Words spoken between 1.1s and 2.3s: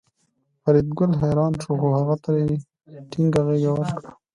حیران شو خو هغه